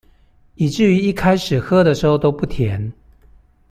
[0.55, 2.91] 以至於一開始喝的時候都不甜